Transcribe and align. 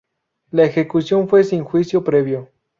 La 0.49 0.63
ejecución 0.65 1.29
fue 1.29 1.43
sin 1.43 1.63
juicio 1.63 2.03
previo. 2.03 2.49